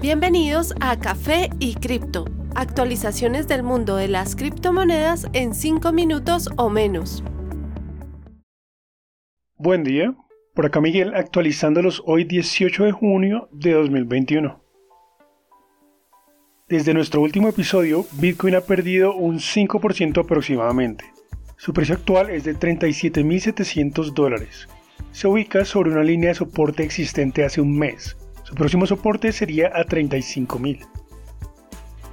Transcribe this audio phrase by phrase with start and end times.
[0.00, 6.70] Bienvenidos a Café y Cripto, actualizaciones del mundo de las criptomonedas en 5 minutos o
[6.70, 7.22] menos.
[9.58, 10.14] Buen día,
[10.54, 14.64] por acá Miguel actualizándolos hoy 18 de junio de 2021.
[16.66, 21.04] Desde nuestro último episodio, Bitcoin ha perdido un 5% aproximadamente.
[21.58, 24.66] Su precio actual es de 37.700 dólares.
[25.12, 28.16] Se ubica sobre una línea de soporte existente hace un mes.
[28.50, 30.84] Su próximo soporte sería a 35.000.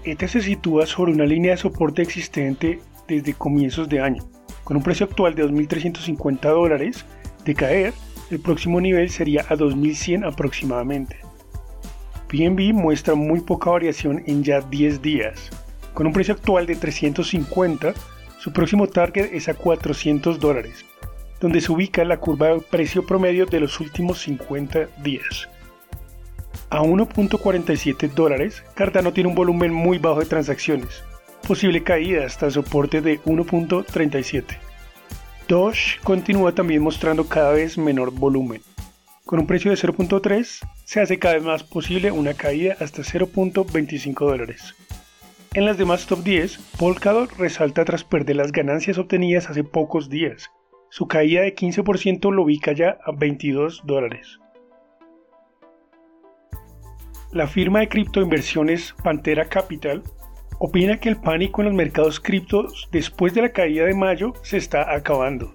[0.03, 4.23] Este se sitúa sobre una línea de soporte existente desde comienzos de año.
[4.63, 7.05] Con un precio actual de 2.350 dólares,
[7.43, 7.93] de caer,
[8.29, 11.17] el próximo nivel sería a 2.100 aproximadamente.
[12.31, 15.49] BNB muestra muy poca variación en ya 10 días.
[15.95, 17.95] Con un precio actual de 350,
[18.37, 20.85] su próximo target es a 400 dólares,
[21.41, 25.49] donde se ubica la curva de precio promedio de los últimos 50 días.
[26.69, 31.01] A 1.47 dólares, Cardano tiene un volumen muy bajo de transacciones,
[31.47, 34.57] posible caída hasta el soporte de 1.37.
[35.47, 38.61] Doge continúa también mostrando cada vez menor volumen.
[39.23, 44.25] Con un precio de 0.3, se hace cada vez más posible una caída hasta 0.25
[44.25, 44.75] dólares.
[45.53, 50.51] En las demás top 10, Polkadot resalta tras perder las ganancias obtenidas hace pocos días.
[50.89, 54.39] Su caída de 15% lo ubica ya a 22 dólares.
[57.31, 60.03] La firma de criptoinversiones Pantera Capital
[60.59, 64.57] opina que el pánico en los mercados criptos después de la caída de mayo se
[64.57, 65.53] está acabando.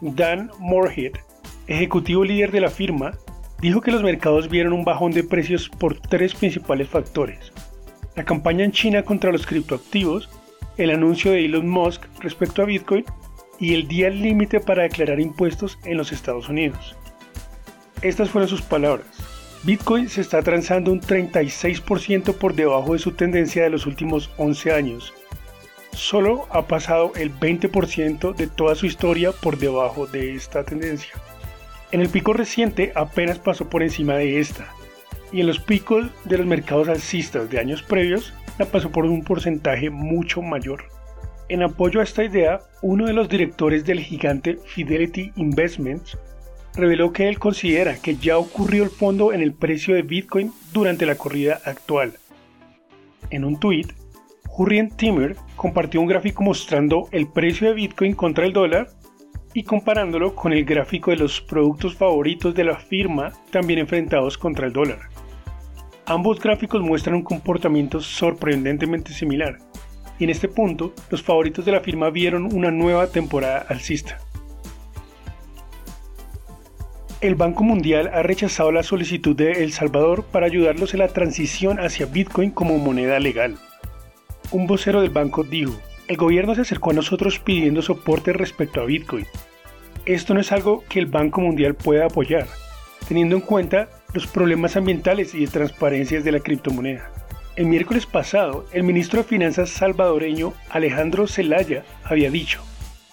[0.00, 1.12] Dan Moorhead,
[1.66, 3.12] ejecutivo líder de la firma,
[3.60, 7.52] dijo que los mercados vieron un bajón de precios por tres principales factores
[8.16, 10.28] la campaña en China contra los criptoactivos,
[10.76, 13.04] el anuncio de Elon Musk respecto a Bitcoin
[13.58, 16.96] y el día límite para declarar impuestos en los Estados Unidos.
[18.02, 19.13] Estas fueron sus palabras.
[19.64, 24.72] Bitcoin se está transando un 36% por debajo de su tendencia de los últimos 11
[24.72, 25.14] años.
[25.92, 31.14] Solo ha pasado el 20% de toda su historia por debajo de esta tendencia.
[31.92, 34.68] En el pico reciente apenas pasó por encima de esta,
[35.32, 39.24] y en los picos de los mercados alcistas de años previos la pasó por un
[39.24, 40.84] porcentaje mucho mayor.
[41.48, 46.18] En apoyo a esta idea, uno de los directores del gigante Fidelity Investments
[46.74, 51.06] reveló que él considera que ya ocurrió el fondo en el precio de Bitcoin durante
[51.06, 52.14] la corrida actual.
[53.30, 53.86] En un tweet,
[54.56, 58.88] Hurrien Timmer compartió un gráfico mostrando el precio de Bitcoin contra el dólar
[59.52, 64.66] y comparándolo con el gráfico de los productos favoritos de la firma también enfrentados contra
[64.66, 65.08] el dólar.
[66.06, 69.58] Ambos gráficos muestran un comportamiento sorprendentemente similar,
[70.18, 74.18] y en este punto los favoritos de la firma vieron una nueva temporada alcista.
[77.24, 81.80] El Banco Mundial ha rechazado la solicitud de El Salvador para ayudarlos en la transición
[81.80, 83.56] hacia Bitcoin como moneda legal.
[84.50, 85.72] Un vocero del banco dijo,
[86.06, 89.24] el gobierno se acercó a nosotros pidiendo soporte respecto a Bitcoin.
[90.04, 92.46] Esto no es algo que el Banco Mundial pueda apoyar,
[93.08, 97.10] teniendo en cuenta los problemas ambientales y de transparencia de la criptomoneda.
[97.56, 102.62] El miércoles pasado, el ministro de Finanzas salvadoreño Alejandro Zelaya había dicho,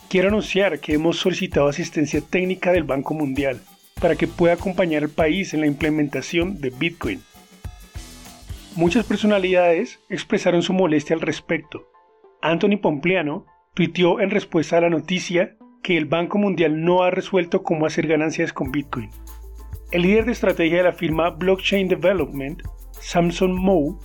[0.09, 3.61] quiero anunciar que hemos solicitado asistencia técnica del Banco Mundial
[4.01, 7.21] para que pueda acompañar al país en la implementación de Bitcoin.
[8.75, 11.87] Muchas personalidades expresaron su molestia al respecto.
[12.41, 17.63] Anthony Pompliano tuiteó en respuesta a la noticia que el Banco Mundial no ha resuelto
[17.63, 19.09] cómo hacer ganancias con Bitcoin.
[19.91, 22.61] El líder de estrategia de la firma Blockchain Development,
[22.99, 23.95] Samson Moe,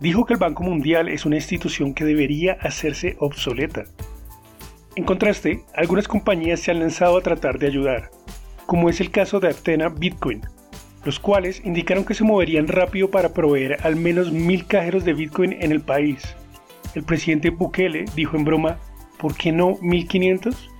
[0.00, 3.84] dijo que el Banco Mundial es una institución que debería hacerse obsoleta.
[4.96, 8.10] En contraste, algunas compañías se han lanzado a tratar de ayudar,
[8.66, 10.42] como es el caso de Athena Bitcoin,
[11.04, 15.52] los cuales indicaron que se moverían rápido para proveer al menos mil cajeros de Bitcoin
[15.60, 16.34] en el país.
[16.94, 18.78] El presidente Bukele dijo en broma,
[19.18, 20.70] ¿por qué no 1500?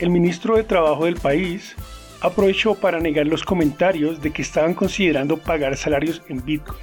[0.00, 1.76] El ministro de Trabajo del país,
[2.24, 6.80] aprovechó para negar los comentarios de que estaban considerando pagar salarios en Bitcoin,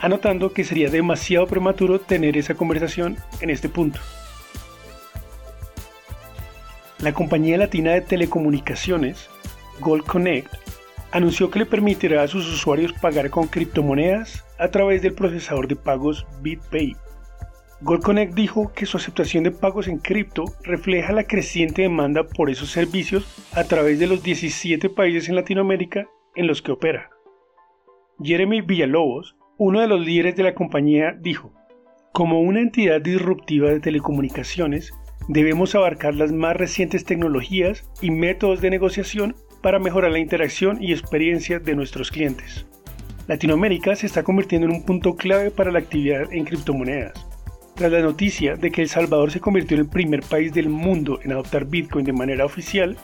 [0.00, 4.00] anotando que sería demasiado prematuro tener esa conversación en este punto.
[7.02, 9.30] La compañía latina de telecomunicaciones,
[9.80, 10.52] Gold Connect,
[11.12, 15.76] anunció que le permitirá a sus usuarios pagar con criptomonedas a través del procesador de
[15.76, 16.94] pagos BitPay.
[17.82, 22.70] GoldConnect dijo que su aceptación de pagos en cripto refleja la creciente demanda por esos
[22.70, 27.08] servicios a través de los 17 países en Latinoamérica en los que opera.
[28.22, 31.54] Jeremy Villalobos, uno de los líderes de la compañía, dijo,
[32.12, 34.92] como una entidad disruptiva de telecomunicaciones,
[35.28, 40.92] debemos abarcar las más recientes tecnologías y métodos de negociación para mejorar la interacción y
[40.92, 42.66] experiencia de nuestros clientes.
[43.26, 47.26] Latinoamérica se está convirtiendo en un punto clave para la actividad en criptomonedas.
[47.76, 51.20] Tras la noticia de que El Salvador se convirtió en el primer país del mundo
[51.22, 52.96] en adoptar Bitcoin de manera oficial,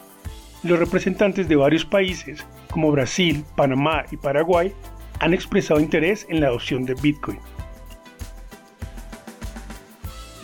[0.63, 4.73] los representantes de varios países, como Brasil, Panamá y Paraguay,
[5.19, 7.39] han expresado interés en la adopción de Bitcoin.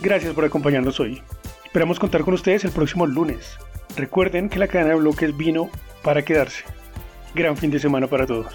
[0.00, 1.22] Gracias por acompañarnos hoy.
[1.74, 3.58] Esperamos contar con ustedes el próximo lunes.
[3.96, 5.70] Recuerden que la cadena de bloques vino
[6.04, 6.62] para quedarse.
[7.34, 8.54] Gran fin de semana para todos.